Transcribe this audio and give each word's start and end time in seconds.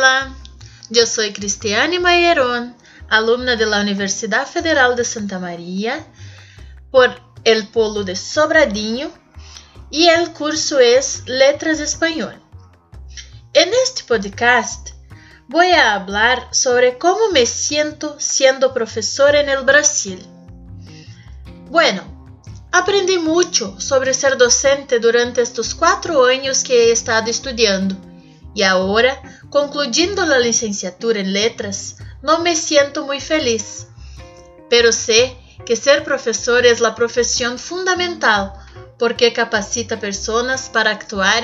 Hola, 0.00 0.34
yo 0.88 1.04
soy 1.04 1.34
Cristiane 1.34 2.00
Mayerón, 2.00 2.74
alumna 3.10 3.56
de 3.56 3.66
la 3.66 3.82
Universidad 3.82 4.46
Federal 4.46 4.96
de 4.96 5.04
Santa 5.04 5.38
María 5.38 6.06
por 6.90 7.20
el 7.44 7.68
Polo 7.68 8.02
de 8.02 8.16
Sobradinho 8.16 9.10
y 9.90 10.06
el 10.06 10.32
curso 10.32 10.80
es 10.80 11.24
Letras 11.26 11.80
Español. 11.80 12.34
En 13.52 13.68
este 13.84 14.04
podcast 14.04 14.92
voy 15.48 15.70
a 15.72 15.92
hablar 15.92 16.48
sobre 16.50 16.96
cómo 16.96 17.28
me 17.30 17.44
siento 17.44 18.16
siendo 18.18 18.72
profesora 18.72 19.40
en 19.40 19.50
el 19.50 19.64
Brasil. 19.64 20.26
Bueno, 21.68 22.32
aprendí 22.72 23.18
mucho 23.18 23.78
sobre 23.78 24.14
ser 24.14 24.38
docente 24.38 24.98
durante 24.98 25.42
estos 25.42 25.74
cuatro 25.74 26.24
años 26.24 26.64
que 26.64 26.88
he 26.88 26.92
estado 26.92 27.30
estudiando 27.30 28.09
y 28.54 28.62
ahora, 28.62 29.20
concluyendo 29.50 30.26
la 30.26 30.38
licenciatura 30.38 31.20
en 31.20 31.32
letras, 31.32 31.96
no 32.22 32.40
me 32.40 32.56
siento 32.56 33.06
muy 33.06 33.20
feliz. 33.20 33.86
Pero 34.68 34.92
sé 34.92 35.36
que 35.64 35.76
ser 35.76 36.04
profesor 36.04 36.66
es 36.66 36.80
la 36.80 36.94
profesión 36.94 37.58
fundamental 37.58 38.52
porque 38.98 39.32
capacita 39.32 39.98
personas 39.98 40.68
para 40.68 40.90
actuar 40.90 41.42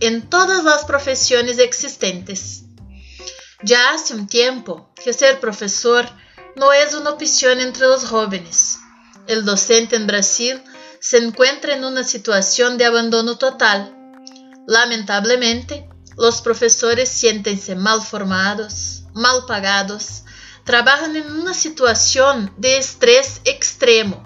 en 0.00 0.28
todas 0.28 0.64
las 0.64 0.84
profesiones 0.84 1.58
existentes. 1.58 2.64
Ya 3.62 3.92
hace 3.92 4.14
un 4.14 4.26
tiempo 4.26 4.92
que 5.02 5.12
ser 5.12 5.40
profesor 5.40 6.06
no 6.54 6.72
es 6.72 6.94
una 6.94 7.10
opción 7.10 7.60
entre 7.60 7.86
los 7.86 8.04
jóvenes. 8.04 8.78
El 9.26 9.44
docente 9.44 9.96
en 9.96 10.06
Brasil 10.06 10.62
se 11.00 11.18
encuentra 11.18 11.74
en 11.74 11.84
una 11.84 12.04
situación 12.04 12.78
de 12.78 12.84
abandono 12.84 13.38
total. 13.38 13.94
Lamentablemente, 14.66 15.88
los 16.18 16.42
profesores 16.42 17.08
siéntense 17.08 17.76
mal 17.76 18.02
formados, 18.02 19.04
mal 19.14 19.46
pagados, 19.46 20.24
trabajan 20.64 21.14
en 21.14 21.30
una 21.30 21.54
situación 21.54 22.52
de 22.56 22.76
estrés 22.76 23.40
extremo, 23.44 24.24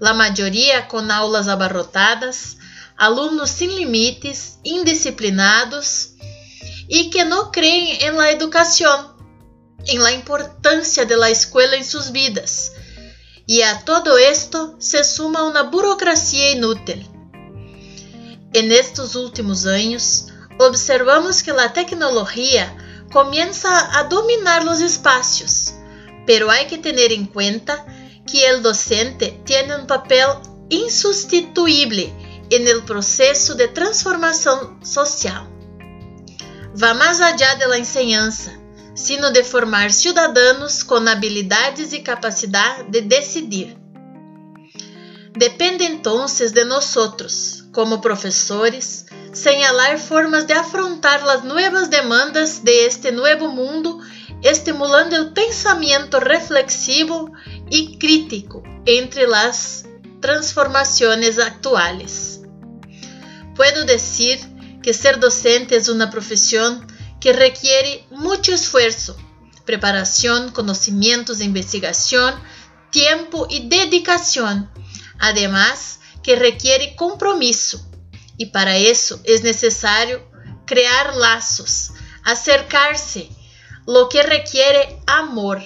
la 0.00 0.14
mayoría 0.14 0.88
con 0.88 1.10
aulas 1.12 1.46
abarrotadas, 1.46 2.56
alumnos 2.96 3.50
sin 3.50 3.74
limites, 3.74 4.58
indisciplinados 4.64 6.10
y 6.88 7.08
que 7.10 7.24
no 7.24 7.52
creen 7.52 7.98
en 8.00 8.16
la 8.16 8.32
educación, 8.32 9.12
en 9.86 10.02
la 10.02 10.10
importancia 10.10 11.04
de 11.04 11.16
la 11.16 11.30
escuela 11.30 11.76
en 11.76 11.84
sus 11.84 12.10
vidas. 12.10 12.72
Y 13.46 13.62
a 13.62 13.84
todo 13.84 14.18
esto 14.18 14.74
se 14.78 15.04
suma 15.04 15.44
una 15.44 15.62
burocracia 15.62 16.50
inútil. 16.50 17.08
En 18.52 18.72
estos 18.72 19.14
últimos 19.14 19.64
años, 19.66 20.32
observamos 20.58 21.42
que 21.42 21.52
la 21.52 21.72
tecnología 21.72 22.76
comienza 23.12 23.98
a 23.98 24.04
dominar 24.04 24.64
los 24.64 24.80
espacios, 24.80 25.74
pero 26.26 26.50
hay 26.50 26.66
que 26.66 26.78
tener 26.78 27.12
en 27.12 27.26
cuenta 27.26 27.86
que 28.30 28.46
el 28.46 28.62
docente 28.62 29.40
tiene 29.44 29.76
un 29.76 29.86
papel 29.86 30.26
insustituible 30.68 32.12
en 32.50 32.68
el 32.68 32.82
proceso 32.84 33.54
de 33.54 33.68
transformación 33.68 34.84
social. 34.84 35.48
Va 36.80 36.94
más 36.94 37.20
allá 37.20 37.56
de 37.56 37.66
la 37.66 37.76
enseñanza, 37.76 38.52
sino 38.94 39.30
de 39.30 39.44
formar 39.44 39.92
ciudadanos 39.92 40.84
con 40.84 41.08
habilidades 41.08 41.92
y 41.92 42.02
capacidad 42.02 42.84
de 42.86 43.02
decidir. 43.02 43.78
Depende 45.34 45.86
entonces 45.86 46.52
de 46.52 46.64
nosotros, 46.64 47.64
como 47.72 48.00
profesores, 48.00 49.06
señalar 49.38 49.98
formas 49.98 50.46
de 50.48 50.54
afrontar 50.54 51.22
las 51.22 51.44
nuevas 51.44 51.90
demandas 51.90 52.64
de 52.64 52.86
este 52.86 53.12
nuevo 53.12 53.48
mundo, 53.48 54.00
estimulando 54.42 55.16
el 55.16 55.32
pensamiento 55.32 56.18
reflexivo 56.18 57.32
y 57.70 57.98
crítico 57.98 58.62
entre 58.84 59.28
las 59.28 59.84
transformaciones 60.20 61.38
actuales. 61.38 62.40
Puedo 63.54 63.84
decir 63.84 64.40
que 64.82 64.92
ser 64.92 65.20
docente 65.20 65.76
es 65.76 65.88
una 65.88 66.10
profesión 66.10 66.86
que 67.20 67.32
requiere 67.32 68.06
mucho 68.10 68.52
esfuerzo, 68.52 69.16
preparación, 69.64 70.50
conocimientos 70.50 71.40
investigación, 71.40 72.34
tiempo 72.90 73.46
y 73.48 73.68
dedicación, 73.68 74.68
además 75.20 76.00
que 76.22 76.36
requiere 76.36 76.96
compromiso 76.96 77.87
y 78.38 78.46
para 78.46 78.76
eso 78.76 79.20
es 79.24 79.42
necesario 79.42 80.26
crear 80.64 81.14
lazos, 81.16 81.90
acercarse, 82.24 83.28
lo 83.86 84.08
que 84.08 84.22
requiere 84.22 85.02
amor. 85.06 85.60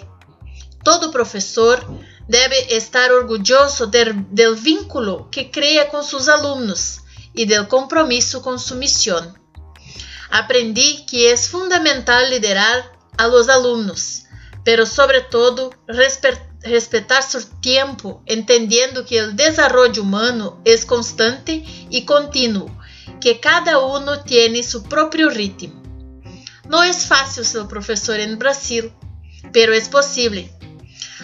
Todo 0.82 1.12
profesor 1.12 1.84
debe 2.27 2.77
estar 2.77 3.12
orgulloso 3.12 3.87
del, 3.87 4.27
del 4.34 4.56
vínculo 4.56 5.28
que 5.31 5.50
crea 5.50 5.88
con 5.88 6.03
sus 6.03 6.28
alumnos 6.28 7.00
y 7.34 7.44
del 7.44 7.69
compromiso 7.69 8.43
con 8.43 8.59
su 8.59 8.75
misión. 8.77 9.38
Aprendí 10.31 11.05
que 11.06 11.31
es 11.31 11.49
fundamental 11.49 12.31
liderar 12.31 12.91
a 13.19 13.28
los 13.28 13.49
alumnos, 13.49 14.25
pero 14.65 14.87
sobre 14.87 15.21
todo 15.21 15.71
respetar 15.87 16.52
su 17.28 17.47
tiempo, 17.61 18.23
entendiendo 18.27 19.05
que 19.05 19.19
el 19.19 19.37
desarrollo 19.37 20.03
humano 20.03 20.61
es 20.65 20.84
constante 20.84 21.65
y 21.91 22.05
continuo, 22.05 22.71
que 23.21 23.41
cada 23.41 23.78
uno 23.78 24.23
tiene 24.23 24.62
su 24.62 24.83
propio 24.84 25.31
ritmo. 25.31 25.83
No 26.69 26.83
es 26.83 27.06
fácil 27.06 27.45
ser 27.45 27.67
profesor 27.67 28.21
en 28.21 28.39
Brasil, 28.39 28.93
pero 29.53 29.75
es 29.75 29.89
posible. 29.89 30.50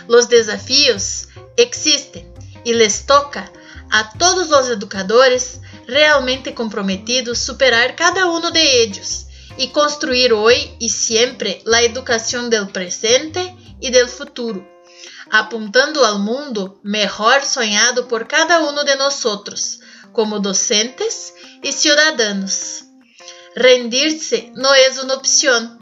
Los 0.08 0.28
desafíos 0.28 1.28
existen 1.56 2.32
y 2.64 2.74
les 2.74 3.06
toca 3.06 3.50
a 3.90 4.12
todos 4.18 4.48
los 4.48 4.68
educadores 4.68 5.60
realmente 5.86 6.54
comprometidos 6.54 7.38
superar 7.38 7.96
cada 7.96 8.26
uno 8.26 8.50
de 8.50 8.82
ellos 8.82 9.26
y 9.56 9.68
construir 9.68 10.32
hoy 10.32 10.70
y 10.78 10.90
siempre 10.90 11.62
la 11.64 11.82
educación 11.82 12.50
del 12.50 12.68
presente 12.68 13.56
y 13.80 13.90
del 13.90 14.08
futuro, 14.08 14.66
apuntando 15.30 16.04
al 16.04 16.18
mundo 16.18 16.80
mejor 16.82 17.44
soñado 17.44 18.08
por 18.08 18.28
cada 18.28 18.60
uno 18.60 18.84
de 18.84 18.96
nosotros, 18.96 19.80
como 20.12 20.38
docentes 20.40 21.34
y 21.62 21.72
ciudadanos. 21.72 22.84
Rendirse 23.54 24.52
no 24.54 24.72
es 24.74 24.98
una 25.02 25.14
opción. 25.14 25.78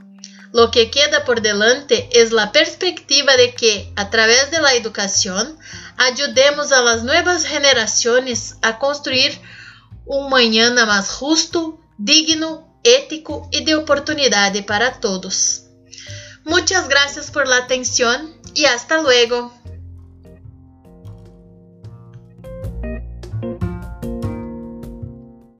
Lo 0.53 0.71
que 0.71 0.91
queda 0.91 1.25
por 1.25 1.43
delante 1.43 2.09
es 2.13 2.33
la 2.33 2.51
perspectiva 2.53 3.37
de 3.37 3.55
que, 3.55 3.93
a 3.97 4.09
través 4.09 4.51
de 4.51 4.61
la 4.61 4.75
educación, 4.75 5.59
ayudemos 5.99 6.73
a 6.73 6.83
las 6.83 7.05
nuevas 7.05 7.45
a 8.63 8.79
construir 8.79 9.39
un 10.07 10.31
mañana 10.31 10.87
más 10.87 11.11
justo, 11.11 11.81
digno 11.99 12.81
ético 12.85 13.49
y 13.51 13.65
de 13.65 13.75
oportunidad 13.75 14.55
para 14.65 15.01
todos. 15.01 15.66
Muchas 16.47 16.89
gracias 16.89 17.33
por 17.33 17.49
la 17.49 17.57
atención 17.57 18.33
y 18.55 18.67
hasta 18.67 18.99
luego. 18.99 19.53